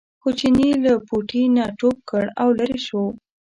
[0.21, 3.03] خو چیني له پوټي نه ټوپ کړ او لرې شو.